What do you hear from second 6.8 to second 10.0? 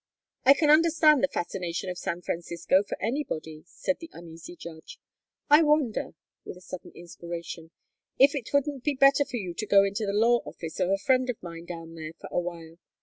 inspiration, "if it wouldn't be better for you to go